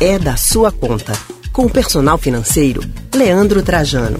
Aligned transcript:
é 0.00 0.18
da 0.18 0.34
sua 0.34 0.72
conta. 0.72 1.12
Com 1.52 1.66
o 1.66 1.70
personal 1.70 2.16
financeiro, 2.16 2.80
Leandro 3.14 3.62
Trajano. 3.62 4.18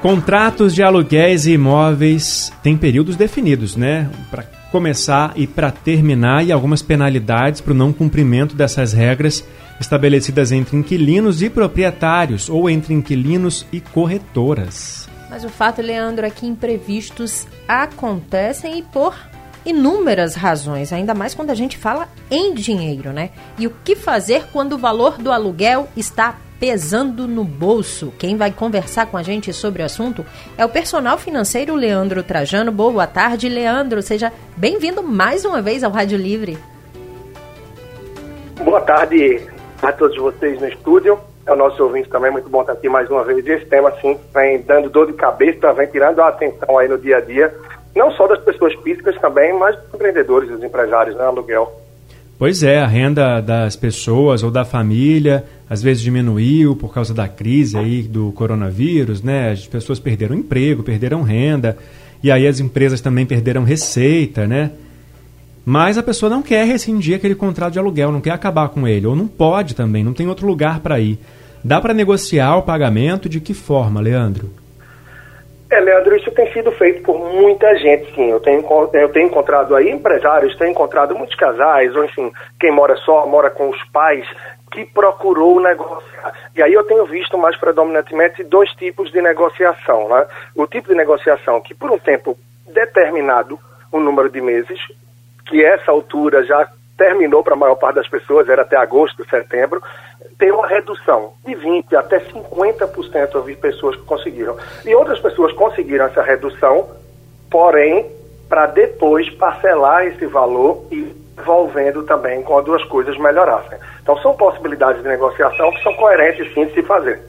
Contratos 0.00 0.72
de 0.72 0.84
aluguéis 0.84 1.44
e 1.44 1.54
imóveis 1.54 2.52
têm 2.62 2.76
períodos 2.76 3.16
definidos, 3.16 3.74
né? 3.74 4.08
Para 4.30 4.44
começar 4.70 5.32
e 5.34 5.48
para 5.48 5.72
terminar, 5.72 6.46
e 6.46 6.52
algumas 6.52 6.80
penalidades 6.80 7.60
para 7.60 7.72
o 7.72 7.76
não 7.76 7.92
cumprimento 7.92 8.54
dessas 8.54 8.92
regras 8.92 9.44
estabelecidas 9.80 10.52
entre 10.52 10.76
inquilinos 10.76 11.42
e 11.42 11.50
proprietários 11.50 12.48
ou 12.48 12.70
entre 12.70 12.94
inquilinos 12.94 13.66
e 13.72 13.80
corretoras. 13.80 15.08
Mas 15.28 15.42
o 15.42 15.48
fato, 15.48 15.82
Leandro, 15.82 16.24
é 16.24 16.30
que 16.30 16.46
imprevistos 16.46 17.48
acontecem 17.66 18.78
e 18.78 18.82
por 18.82 19.14
inúmeras 19.68 20.34
razões, 20.34 20.92
ainda 20.92 21.14
mais 21.14 21.34
quando 21.34 21.50
a 21.50 21.54
gente 21.54 21.76
fala 21.76 22.08
em 22.30 22.54
dinheiro, 22.54 23.12
né? 23.12 23.30
E 23.58 23.66
o 23.66 23.74
que 23.84 23.94
fazer 23.94 24.46
quando 24.50 24.72
o 24.72 24.78
valor 24.78 25.18
do 25.18 25.30
aluguel 25.30 25.88
está 25.94 26.36
pesando 26.58 27.28
no 27.28 27.44
bolso? 27.44 28.12
Quem 28.18 28.36
vai 28.36 28.50
conversar 28.50 29.06
com 29.06 29.18
a 29.18 29.22
gente 29.22 29.52
sobre 29.52 29.82
o 29.82 29.84
assunto 29.84 30.24
é 30.56 30.64
o 30.64 30.68
personal 30.70 31.18
financeiro 31.18 31.74
Leandro 31.74 32.22
Trajano. 32.22 32.72
Boa 32.72 33.06
tarde, 33.06 33.48
Leandro. 33.48 34.00
Seja 34.00 34.32
bem-vindo 34.56 35.02
mais 35.02 35.44
uma 35.44 35.60
vez 35.60 35.84
ao 35.84 35.90
Rádio 35.90 36.16
Livre. 36.16 36.56
Boa 38.64 38.80
tarde 38.80 39.40
a 39.82 39.92
todos 39.92 40.16
vocês 40.16 40.58
no 40.60 40.66
estúdio. 40.66 41.18
É 41.46 41.52
o 41.52 41.56
nosso 41.56 41.82
ouvinte 41.82 42.08
também, 42.08 42.30
muito 42.30 42.48
bom 42.48 42.62
estar 42.62 42.72
aqui 42.72 42.88
mais 42.88 43.08
uma 43.10 43.22
vez. 43.22 43.46
Esse 43.46 43.64
tema, 43.66 43.90
assim, 43.90 44.18
vem 44.34 44.60
dando 44.62 44.90
dor 44.90 45.06
de 45.06 45.12
cabeça, 45.14 45.72
vem 45.72 45.86
tirando 45.86 46.20
a 46.20 46.28
atenção 46.28 46.78
aí 46.78 46.88
no 46.88 46.98
dia 46.98 47.18
a 47.18 47.20
dia 47.20 47.54
não 47.98 48.12
só 48.12 48.26
das 48.26 48.40
pessoas 48.40 48.72
físicas 48.76 49.20
também, 49.20 49.52
mas 49.58 49.76
dos 49.76 49.92
empreendedores, 49.92 50.48
dos 50.48 50.62
empresários, 50.62 51.16
né, 51.16 51.24
aluguel. 51.24 51.70
Pois 52.38 52.62
é, 52.62 52.78
a 52.78 52.86
renda 52.86 53.40
das 53.40 53.74
pessoas 53.74 54.44
ou 54.44 54.50
da 54.50 54.64
família 54.64 55.44
às 55.68 55.82
vezes 55.82 56.02
diminuiu 56.02 56.76
por 56.76 56.94
causa 56.94 57.12
da 57.12 57.26
crise 57.26 57.76
aí 57.76 58.02
do 58.02 58.30
coronavírus, 58.32 59.22
né? 59.22 59.50
As 59.50 59.66
pessoas 59.66 59.98
perderam 59.98 60.36
emprego, 60.36 60.84
perderam 60.84 61.22
renda, 61.22 61.76
e 62.22 62.30
aí 62.30 62.46
as 62.46 62.60
empresas 62.60 63.00
também 63.00 63.26
perderam 63.26 63.64
receita, 63.64 64.46
né? 64.46 64.70
Mas 65.66 65.98
a 65.98 66.02
pessoa 66.02 66.30
não 66.30 66.40
quer 66.40 66.64
rescindir 66.64 67.16
aquele 67.16 67.34
contrato 67.34 67.72
de 67.72 67.78
aluguel, 67.78 68.12
não 68.12 68.20
quer 68.20 68.30
acabar 68.30 68.68
com 68.68 68.86
ele, 68.86 69.06
ou 69.06 69.16
não 69.16 69.26
pode 69.26 69.74
também, 69.74 70.04
não 70.04 70.14
tem 70.14 70.28
outro 70.28 70.46
lugar 70.46 70.80
para 70.80 71.00
ir. 71.00 71.18
Dá 71.62 71.80
para 71.80 71.92
negociar 71.92 72.56
o 72.56 72.62
pagamento 72.62 73.28
de 73.28 73.40
que 73.40 73.52
forma, 73.52 74.00
Leandro? 74.00 74.48
É, 75.70 75.80
Leandro, 75.80 76.16
isso 76.16 76.30
tem 76.30 76.50
sido 76.52 76.72
feito 76.72 77.02
por 77.02 77.18
muita 77.18 77.76
gente, 77.76 78.14
sim. 78.14 78.30
Eu 78.30 78.40
tenho, 78.40 78.64
eu 78.94 79.08
tenho 79.10 79.26
encontrado 79.26 79.76
aí 79.76 79.90
empresários, 79.90 80.56
tenho 80.56 80.70
encontrado 80.70 81.14
muitos 81.14 81.36
casais, 81.36 81.94
ou 81.94 82.04
enfim, 82.04 82.32
quem 82.58 82.72
mora 82.72 82.96
só, 82.96 83.26
mora 83.26 83.50
com 83.50 83.68
os 83.68 83.82
pais, 83.90 84.26
que 84.72 84.86
procurou 84.86 85.56
o 85.56 85.60
negócio. 85.60 86.08
E 86.56 86.62
aí 86.62 86.72
eu 86.72 86.84
tenho 86.84 87.04
visto 87.04 87.36
mais 87.36 87.56
predominantemente 87.56 88.42
dois 88.44 88.70
tipos 88.72 89.12
de 89.12 89.20
negociação. 89.20 90.08
Né? 90.08 90.26
O 90.54 90.66
tipo 90.66 90.88
de 90.88 90.94
negociação 90.94 91.60
que, 91.60 91.74
por 91.74 91.90
um 91.90 91.98
tempo 91.98 92.38
determinado, 92.66 93.58
um 93.92 94.00
número 94.00 94.30
de 94.30 94.40
meses, 94.40 94.80
que 95.46 95.62
essa 95.62 95.90
altura 95.90 96.44
já 96.44 96.66
terminou 96.96 97.44
para 97.44 97.54
a 97.54 97.56
maior 97.56 97.76
parte 97.76 97.96
das 97.96 98.08
pessoas, 98.08 98.48
era 98.48 98.62
até 98.62 98.76
agosto, 98.76 99.24
setembro, 99.28 99.82
tem 100.38 100.50
uma 100.50 100.66
redução 100.66 101.32
de 101.44 101.54
20% 101.54 101.94
até 101.96 102.20
50% 102.20 103.34
eu 103.34 103.42
vi 103.42 103.56
pessoas 103.56 103.96
que 103.96 104.02
conseguiram. 104.02 104.56
E 104.84 104.94
outras 104.94 105.18
pessoas 105.20 105.52
conseguiram 105.52 106.06
essa 106.06 106.22
redução, 106.22 106.88
porém, 107.50 108.06
para 108.48 108.66
depois 108.66 109.28
parcelar 109.30 110.06
esse 110.06 110.26
valor 110.26 110.86
e 110.90 111.28
envolvendo 111.38 112.02
também 112.02 112.42
quando 112.42 112.74
as 112.74 112.84
coisas 112.84 113.16
melhorassem. 113.18 113.78
Então, 114.02 114.18
são 114.18 114.34
possibilidades 114.34 115.02
de 115.02 115.08
negociação 115.08 115.70
que 115.72 115.82
são 115.82 115.94
coerentes, 115.94 116.52
sim, 116.52 116.66
de 116.66 116.74
se 116.74 116.82
fazer. 116.82 117.20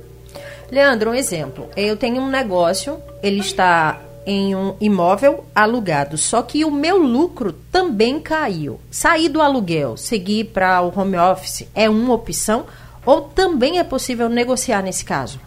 Leandro, 0.71 1.11
um 1.11 1.15
exemplo. 1.15 1.67
Eu 1.75 1.95
tenho 1.97 2.21
um 2.21 2.29
negócio, 2.29 3.01
ele 3.23 3.39
está 3.39 3.97
em 4.29 4.55
um 4.55 4.75
imóvel 4.79 5.43
alugado, 5.55 6.15
só 6.15 6.43
que 6.43 6.63
o 6.63 6.69
meu 6.69 6.97
lucro 6.97 7.51
também 7.51 8.19
caiu. 8.19 8.79
Sair 8.91 9.27
do 9.27 9.41
aluguel, 9.41 9.97
seguir 9.97 10.45
para 10.45 10.79
o 10.81 10.93
home 10.95 11.17
office 11.17 11.67
é 11.73 11.89
uma 11.89 12.13
opção 12.13 12.67
ou 13.03 13.21
também 13.21 13.79
é 13.79 13.83
possível 13.83 14.29
negociar 14.29 14.83
nesse 14.83 15.03
caso? 15.03 15.39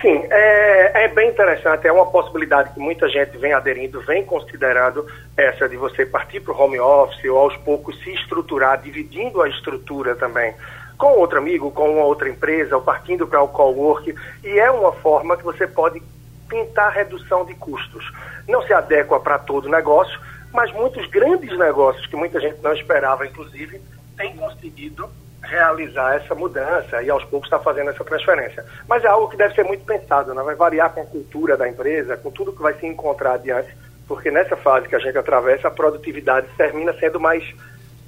Sim, 0.00 0.22
é, 0.30 1.04
é, 1.04 1.08
bem 1.08 1.30
interessante. 1.30 1.88
É 1.88 1.92
uma 1.92 2.06
possibilidade 2.06 2.72
que 2.74 2.78
muita 2.78 3.08
gente 3.08 3.36
vem 3.36 3.52
aderindo, 3.52 4.00
vem 4.02 4.24
considerando 4.24 5.04
essa 5.36 5.68
de 5.68 5.76
você 5.76 6.06
partir 6.06 6.38
para 6.40 6.54
o 6.54 6.58
home 6.62 6.78
office 6.78 7.24
ou 7.24 7.38
aos 7.38 7.56
poucos 7.58 7.98
se 8.04 8.10
estruturar, 8.14 8.80
dividindo 8.80 9.42
a 9.42 9.48
estrutura 9.48 10.14
também 10.14 10.54
com 10.96 11.18
outro 11.18 11.38
amigo, 11.38 11.72
com 11.72 11.90
uma 11.90 12.04
outra 12.04 12.28
empresa, 12.28 12.76
ou 12.76 12.82
partindo 12.82 13.26
para 13.26 13.42
o 13.42 13.48
co-work. 13.48 14.14
E 14.44 14.58
é 14.60 14.70
uma 14.70 14.92
forma 14.92 15.36
que 15.36 15.42
você 15.42 15.66
pode 15.66 16.00
pintar 16.50 16.92
redução 16.92 17.46
de 17.46 17.54
custos. 17.54 18.04
Não 18.46 18.60
se 18.62 18.74
adequa 18.74 19.18
para 19.20 19.38
todo 19.38 19.68
negócio, 19.70 20.20
mas 20.52 20.70
muitos 20.72 21.06
grandes 21.06 21.56
negócios 21.56 22.06
que 22.06 22.16
muita 22.16 22.40
gente 22.40 22.60
não 22.60 22.74
esperava, 22.74 23.24
inclusive, 23.24 23.80
tem 24.16 24.36
conseguido 24.36 25.08
realizar 25.42 26.16
essa 26.16 26.34
mudança 26.34 27.02
e 27.02 27.08
aos 27.08 27.24
poucos 27.24 27.46
está 27.46 27.58
fazendo 27.58 27.90
essa 27.90 28.04
transferência. 28.04 28.64
Mas 28.86 29.04
é 29.04 29.08
algo 29.08 29.28
que 29.28 29.36
deve 29.36 29.54
ser 29.54 29.64
muito 29.64 29.84
pensado, 29.84 30.34
né? 30.34 30.42
vai 30.42 30.54
variar 30.54 30.92
com 30.92 31.00
a 31.00 31.06
cultura 31.06 31.56
da 31.56 31.68
empresa, 31.68 32.16
com 32.16 32.30
tudo 32.30 32.52
que 32.52 32.60
vai 32.60 32.74
se 32.74 32.86
encontrar 32.86 33.34
adiante, 33.34 33.74
porque 34.06 34.30
nessa 34.30 34.56
fase 34.56 34.88
que 34.88 34.96
a 34.96 34.98
gente 34.98 35.16
atravessa, 35.16 35.68
a 35.68 35.70
produtividade 35.70 36.48
termina 36.56 36.92
sendo 36.94 37.18
mais, 37.18 37.42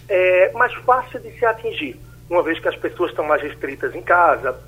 é, 0.08 0.52
mais 0.52 0.74
fácil 0.74 1.20
de 1.20 1.30
se 1.38 1.46
atingir, 1.46 1.98
uma 2.28 2.42
vez 2.42 2.58
que 2.58 2.68
as 2.68 2.76
pessoas 2.76 3.10
estão 3.10 3.24
mais 3.24 3.40
restritas 3.40 3.94
em 3.94 4.02
casa, 4.02 4.58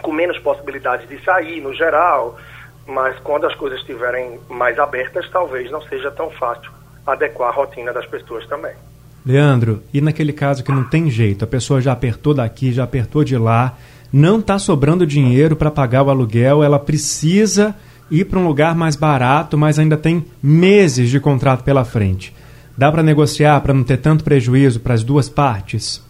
com 0.00 0.12
menos 0.12 0.38
possibilidades 0.38 1.08
de 1.08 1.22
sair 1.24 1.60
no 1.60 1.74
geral, 1.74 2.38
mas 2.86 3.18
quando 3.20 3.46
as 3.46 3.54
coisas 3.54 3.78
estiverem 3.80 4.38
mais 4.48 4.78
abertas, 4.78 5.28
talvez 5.30 5.70
não 5.70 5.82
seja 5.82 6.10
tão 6.10 6.30
fácil 6.30 6.70
adequar 7.06 7.50
a 7.50 7.52
rotina 7.52 7.92
das 7.92 8.06
pessoas 8.06 8.46
também. 8.46 8.72
Leandro, 9.24 9.82
e 9.94 10.00
naquele 10.00 10.32
caso 10.32 10.64
que 10.64 10.72
não 10.72 10.84
tem 10.84 11.08
jeito, 11.08 11.44
a 11.44 11.48
pessoa 11.48 11.80
já 11.80 11.92
apertou 11.92 12.34
daqui, 12.34 12.72
já 12.72 12.84
apertou 12.84 13.22
de 13.22 13.36
lá, 13.36 13.76
não 14.12 14.40
está 14.40 14.58
sobrando 14.58 15.06
dinheiro 15.06 15.54
para 15.54 15.70
pagar 15.70 16.02
o 16.02 16.10
aluguel, 16.10 16.62
ela 16.62 16.78
precisa 16.78 17.74
ir 18.10 18.24
para 18.24 18.38
um 18.38 18.46
lugar 18.46 18.74
mais 18.74 18.96
barato, 18.96 19.56
mas 19.56 19.78
ainda 19.78 19.96
tem 19.96 20.24
meses 20.42 21.08
de 21.08 21.20
contrato 21.20 21.62
pela 21.62 21.84
frente. 21.84 22.34
Dá 22.76 22.90
para 22.90 23.02
negociar 23.02 23.60
para 23.60 23.72
não 23.72 23.84
ter 23.84 23.98
tanto 23.98 24.24
prejuízo 24.24 24.80
para 24.80 24.94
as 24.94 25.04
duas 25.04 25.28
partes? 25.28 26.02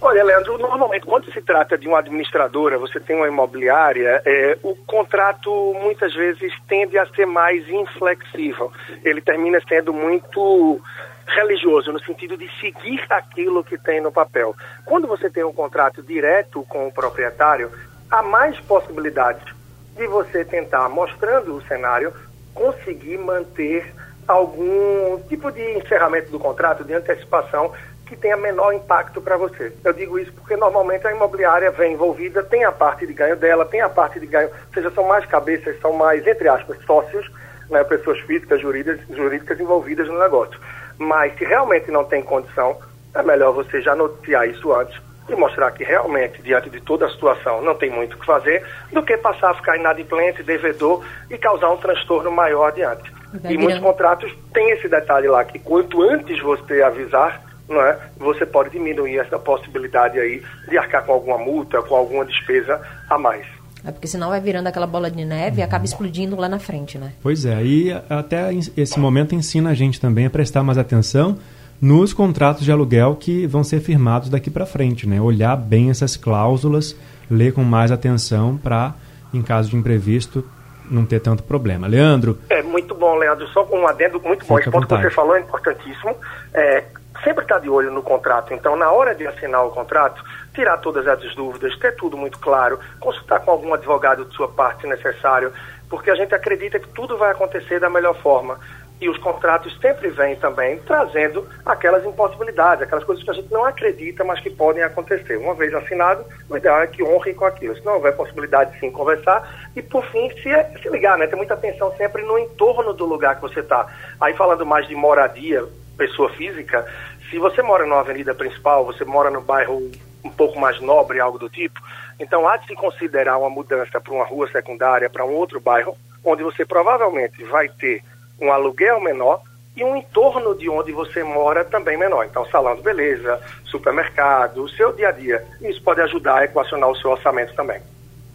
Olha, 0.00 0.22
Leandro, 0.22 0.56
normalmente 0.58 1.04
quando 1.04 1.30
se 1.32 1.42
trata 1.42 1.76
de 1.76 1.88
uma 1.88 1.98
administradora, 1.98 2.78
você 2.78 3.00
tem 3.00 3.16
uma 3.16 3.26
imobiliária, 3.26 4.22
é, 4.24 4.56
o 4.62 4.76
contrato 4.76 5.74
muitas 5.82 6.14
vezes 6.14 6.52
tende 6.68 6.96
a 6.96 7.06
ser 7.06 7.26
mais 7.26 7.68
inflexível. 7.68 8.70
Ele 9.04 9.20
termina 9.20 9.60
sendo 9.68 9.92
muito 9.92 10.80
religioso, 11.26 11.92
no 11.92 12.00
sentido 12.00 12.36
de 12.36 12.48
seguir 12.60 13.04
aquilo 13.10 13.64
que 13.64 13.76
tem 13.76 14.00
no 14.00 14.12
papel. 14.12 14.54
Quando 14.84 15.08
você 15.08 15.28
tem 15.28 15.42
um 15.42 15.52
contrato 15.52 16.00
direto 16.00 16.64
com 16.68 16.86
o 16.86 16.92
proprietário, 16.92 17.70
há 18.08 18.22
mais 18.22 18.58
possibilidades 18.60 19.52
de 19.96 20.06
você 20.06 20.44
tentar, 20.44 20.88
mostrando 20.88 21.56
o 21.56 21.62
cenário, 21.62 22.12
conseguir 22.54 23.18
manter 23.18 23.92
algum 24.28 25.18
tipo 25.28 25.50
de 25.50 25.78
encerramento 25.78 26.30
do 26.30 26.38
contrato, 26.38 26.84
de 26.84 26.94
antecipação, 26.94 27.72
que 28.08 28.16
tenha 28.16 28.36
menor 28.36 28.72
impacto 28.72 29.20
para 29.20 29.36
você. 29.36 29.72
Eu 29.84 29.92
digo 29.92 30.18
isso 30.18 30.32
porque 30.32 30.56
normalmente 30.56 31.06
a 31.06 31.12
imobiliária 31.12 31.70
vem 31.70 31.92
envolvida, 31.92 32.42
tem 32.42 32.64
a 32.64 32.72
parte 32.72 33.06
de 33.06 33.12
ganho 33.12 33.36
dela, 33.36 33.66
tem 33.66 33.82
a 33.82 33.88
parte 33.88 34.18
de 34.18 34.26
ganho, 34.26 34.48
ou 34.48 34.74
seja, 34.74 34.90
são 34.90 35.04
mais 35.04 35.26
cabeças, 35.26 35.78
são 35.80 35.92
mais, 35.92 36.26
entre 36.26 36.48
aspas, 36.48 36.78
sócios, 36.86 37.30
né, 37.68 37.84
pessoas 37.84 38.18
físicas, 38.20 38.60
jurídicas, 38.60 39.00
jurídicas 39.14 39.60
envolvidas 39.60 40.08
no 40.08 40.18
negócio. 40.18 40.58
Mas 40.96 41.36
se 41.36 41.44
realmente 41.44 41.90
não 41.90 42.04
tem 42.04 42.22
condição, 42.22 42.78
é 43.14 43.22
melhor 43.22 43.52
você 43.52 43.80
já 43.82 43.94
noticiar 43.94 44.48
isso 44.48 44.72
antes 44.72 44.98
e 45.28 45.36
mostrar 45.36 45.70
que 45.72 45.84
realmente, 45.84 46.40
diante 46.40 46.70
de 46.70 46.80
toda 46.80 47.04
a 47.04 47.10
situação, 47.10 47.60
não 47.60 47.74
tem 47.74 47.90
muito 47.90 48.16
o 48.16 48.18
que 48.18 48.24
fazer, 48.24 48.64
do 48.90 49.02
que 49.02 49.16
passar 49.18 49.50
a 49.50 49.54
ficar 49.54 49.76
inadimplente, 49.76 50.42
devedor 50.42 51.04
e 51.28 51.36
causar 51.36 51.70
um 51.70 51.76
transtorno 51.76 52.30
maior 52.30 52.68
adiante. 52.68 53.12
e 53.44 53.58
muitos 53.58 53.78
contratos 53.80 54.34
têm 54.54 54.70
esse 54.70 54.88
detalhe 54.88 55.28
lá, 55.28 55.44
que 55.44 55.58
quanto 55.58 56.02
antes 56.02 56.40
você 56.40 56.80
avisar, 56.80 57.47
não 57.68 57.80
é, 57.80 57.98
você 58.16 58.46
pode 58.46 58.70
diminuir 58.70 59.18
essa 59.18 59.38
possibilidade 59.38 60.18
aí 60.18 60.42
de 60.68 60.78
arcar 60.78 61.04
com 61.04 61.12
alguma 61.12 61.38
multa, 61.38 61.82
com 61.82 61.94
alguma 61.94 62.24
despesa 62.24 62.80
a 63.10 63.18
mais. 63.18 63.46
É 63.84 63.92
porque 63.92 64.06
senão 64.06 64.30
vai 64.30 64.40
virando 64.40 64.66
aquela 64.66 64.86
bola 64.86 65.10
de 65.10 65.24
neve 65.24 65.60
e 65.60 65.62
acaba 65.62 65.84
explodindo 65.84 66.36
lá 66.36 66.48
na 66.48 66.58
frente, 66.58 66.98
né? 66.98 67.12
Pois 67.22 67.44
é, 67.44 67.62
e 67.62 67.92
até 68.10 68.50
esse 68.76 68.98
momento 68.98 69.34
ensina 69.34 69.70
a 69.70 69.74
gente 69.74 70.00
também 70.00 70.26
a 70.26 70.30
prestar 70.30 70.62
mais 70.62 70.78
atenção 70.78 71.38
nos 71.80 72.12
contratos 72.12 72.64
de 72.64 72.72
aluguel 72.72 73.14
que 73.14 73.46
vão 73.46 73.62
ser 73.62 73.80
firmados 73.80 74.28
daqui 74.28 74.50
para 74.50 74.66
frente, 74.66 75.08
né? 75.08 75.20
Olhar 75.20 75.56
bem 75.56 75.90
essas 75.90 76.16
cláusulas, 76.16 76.96
ler 77.30 77.52
com 77.52 77.62
mais 77.62 77.92
atenção 77.92 78.56
para, 78.56 78.94
em 79.32 79.42
caso 79.42 79.70
de 79.70 79.76
imprevisto, 79.76 80.44
não 80.90 81.04
ter 81.04 81.20
tanto 81.20 81.42
problema. 81.42 81.86
Leandro? 81.86 82.38
É 82.50 82.62
muito 82.62 82.94
bom, 82.94 83.16
Leandro. 83.16 83.46
Só 83.48 83.66
um 83.72 83.86
adendo 83.86 84.20
muito 84.20 84.44
bom. 84.44 84.58
Esse 84.58 84.70
ponto 84.70 84.86
que 84.86 84.96
você 84.96 85.10
falou 85.10 85.36
é 85.36 85.40
importantíssimo. 85.40 86.16
É, 86.52 86.84
sempre 87.22 87.44
estar 87.44 87.58
de 87.58 87.68
olho 87.68 87.90
no 87.90 88.02
contrato. 88.02 88.52
Então, 88.54 88.76
na 88.76 88.90
hora 88.90 89.14
de 89.14 89.26
assinar 89.26 89.64
o 89.64 89.70
contrato, 89.70 90.22
tirar 90.54 90.78
todas 90.78 91.06
as 91.06 91.34
dúvidas, 91.34 91.76
ter 91.78 91.94
tudo 91.96 92.16
muito 92.16 92.38
claro, 92.38 92.78
consultar 93.00 93.40
com 93.40 93.50
algum 93.50 93.74
advogado 93.74 94.24
de 94.24 94.34
sua 94.34 94.48
parte 94.48 94.82
se 94.82 94.86
necessário, 94.86 95.52
porque 95.88 96.10
a 96.10 96.14
gente 96.14 96.34
acredita 96.34 96.78
que 96.78 96.88
tudo 96.88 97.16
vai 97.16 97.30
acontecer 97.30 97.80
da 97.80 97.90
melhor 97.90 98.14
forma. 98.20 98.58
E 99.00 99.08
os 99.08 99.16
contratos 99.18 99.78
sempre 99.80 100.08
vêm 100.10 100.34
também 100.36 100.78
trazendo 100.80 101.48
aquelas 101.64 102.04
impossibilidades, 102.04 102.82
aquelas 102.82 103.04
coisas 103.04 103.22
que 103.24 103.30
a 103.30 103.34
gente 103.34 103.52
não 103.52 103.64
acredita, 103.64 104.24
mas 104.24 104.40
que 104.40 104.50
podem 104.50 104.82
acontecer. 104.82 105.36
Uma 105.36 105.54
vez 105.54 105.72
assinado, 105.72 106.24
o 106.50 106.56
ideal 106.56 106.80
é 106.80 106.86
que 106.88 107.04
honre 107.04 107.32
com 107.32 107.44
aquilo. 107.44 107.76
Se 107.76 107.84
não 107.84 107.94
houver 107.94 108.16
possibilidade, 108.16 108.76
sim, 108.80 108.90
conversar. 108.90 109.70
E, 109.76 109.82
por 109.82 110.04
fim, 110.06 110.28
se, 110.30 110.80
se 110.82 110.88
ligar, 110.88 111.16
né? 111.16 111.28
Ter 111.28 111.36
muita 111.36 111.54
atenção 111.54 111.94
sempre 111.96 112.22
no 112.22 112.36
entorno 112.40 112.92
do 112.92 113.06
lugar 113.06 113.36
que 113.36 113.42
você 113.42 113.60
está. 113.60 113.86
Aí, 114.20 114.34
falando 114.34 114.66
mais 114.66 114.88
de 114.88 114.96
moradia, 114.96 115.64
pessoa 115.98 116.30
física, 116.30 116.86
se 117.28 117.38
você 117.38 117.60
mora 117.60 117.84
numa 117.84 118.00
avenida 118.00 118.34
principal, 118.34 118.86
você 118.86 119.04
mora 119.04 119.30
no 119.30 119.42
bairro 119.42 119.90
um 120.24 120.30
pouco 120.30 120.58
mais 120.58 120.80
nobre, 120.80 121.20
algo 121.20 121.38
do 121.38 121.50
tipo, 121.50 121.80
então 122.18 122.48
há 122.48 122.56
de 122.56 122.66
se 122.66 122.74
considerar 122.74 123.36
uma 123.36 123.50
mudança 123.50 124.00
para 124.00 124.12
uma 124.12 124.24
rua 124.24 124.48
secundária, 124.50 125.10
para 125.10 125.24
um 125.24 125.32
outro 125.32 125.60
bairro, 125.60 125.96
onde 126.24 126.42
você 126.42 126.64
provavelmente 126.64 127.42
vai 127.44 127.68
ter 127.68 128.02
um 128.40 128.50
aluguel 128.52 129.00
menor 129.00 129.40
e 129.76 129.84
um 129.84 129.96
entorno 129.96 130.56
de 130.56 130.68
onde 130.68 130.92
você 130.92 131.22
mora 131.22 131.64
também 131.64 131.96
menor. 131.96 132.24
Então, 132.24 132.44
salão 132.46 132.74
de 132.74 132.82
beleza, 132.82 133.40
supermercado, 133.64 134.64
o 134.64 134.68
seu 134.68 134.92
dia 134.92 135.08
a 135.08 135.12
dia. 135.12 135.44
Isso 135.60 135.80
pode 135.82 136.00
ajudar 136.00 136.38
a 136.38 136.44
equacionar 136.44 136.90
o 136.90 136.96
seu 136.96 137.10
orçamento 137.10 137.54
também. 137.54 137.80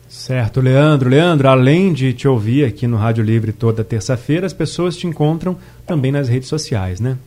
Certo, 0.08 0.62
Leandro. 0.62 1.10
Leandro, 1.10 1.50
além 1.50 1.92
de 1.92 2.14
te 2.14 2.28
ouvir 2.28 2.66
aqui 2.66 2.88
no 2.88 2.98
Rádio 2.98 3.24
Livre 3.24 3.52
toda 3.52 3.84
terça-feira, 3.84 4.46
as 4.46 4.54
pessoas 4.54 4.96
te 4.96 5.08
encontram 5.08 5.58
também 5.86 6.12
nas 6.12 6.30
redes 6.30 6.48
sociais, 6.48 7.02
né? 7.02 7.18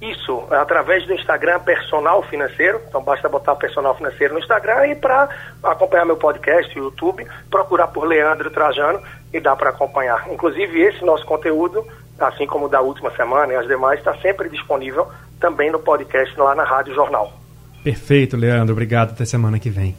Isso, 0.00 0.44
através 0.50 1.06
do 1.06 1.12
Instagram 1.12 1.60
Personal 1.60 2.22
Financeiro. 2.22 2.80
Então 2.88 3.02
basta 3.02 3.28
botar 3.28 3.54
Personal 3.56 3.94
Financeiro 3.94 4.32
no 4.32 4.40
Instagram 4.40 4.86
e 4.86 4.94
para 4.94 5.28
acompanhar 5.62 6.06
meu 6.06 6.16
podcast, 6.16 6.76
YouTube, 6.76 7.26
procurar 7.50 7.88
por 7.88 8.06
Leandro 8.06 8.50
Trajano 8.50 9.00
e 9.32 9.38
dá 9.38 9.54
para 9.54 9.70
acompanhar. 9.70 10.26
Inclusive 10.32 10.80
esse 10.80 11.04
nosso 11.04 11.26
conteúdo, 11.26 11.86
assim 12.18 12.46
como 12.46 12.64
o 12.64 12.68
da 12.68 12.80
última 12.80 13.10
semana 13.14 13.52
e 13.52 13.56
as 13.56 13.66
demais, 13.66 13.98
está 13.98 14.16
sempre 14.18 14.48
disponível 14.48 15.06
também 15.38 15.70
no 15.70 15.78
podcast 15.78 16.38
lá 16.38 16.54
na 16.54 16.64
Rádio 16.64 16.94
Jornal. 16.94 17.32
Perfeito, 17.84 18.38
Leandro. 18.38 18.72
Obrigado. 18.72 19.10
Até 19.10 19.26
semana 19.26 19.58
que 19.58 19.68
vem. 19.68 19.94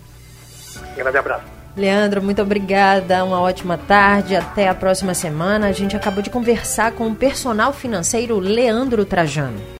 grande 0.95 1.17
abraço. 1.17 1.45
Leandro, 1.77 2.21
muito 2.21 2.41
obrigada. 2.41 3.23
Uma 3.23 3.39
ótima 3.39 3.77
tarde. 3.77 4.35
Até 4.35 4.67
a 4.67 4.73
próxima 4.73 5.13
semana. 5.13 5.67
A 5.67 5.71
gente 5.71 5.95
acabou 5.95 6.23
de 6.23 6.29
conversar 6.29 6.91
com 6.93 7.07
o 7.07 7.15
personal 7.15 7.71
financeiro 7.71 8.39
Leandro 8.39 9.05
Trajano. 9.05 9.61